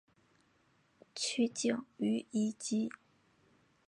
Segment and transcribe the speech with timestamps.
[1.13, 2.89] 取景于以及。